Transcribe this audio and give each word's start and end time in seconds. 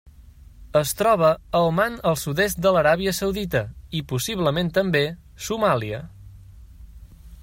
Es 0.79 0.93
troba 1.01 1.27
a 1.57 1.59
Oman 1.65 1.97
el 2.11 2.17
sud-est 2.21 2.61
de 2.67 2.71
l'Aràbia 2.77 3.13
Saudita 3.17 3.61
i, 3.99 4.03
possiblement 4.13 4.75
també, 4.79 5.03
Somàlia. 5.49 6.01